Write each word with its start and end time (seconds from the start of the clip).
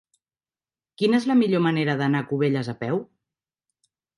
Quina 1.01 1.19
és 1.23 1.27
la 1.33 1.35
millor 1.43 1.63
manera 1.67 1.97
d'anar 2.01 2.25
a 2.25 2.27
Cubelles 2.33 2.73
a 2.77 2.79
peu? 2.85 2.99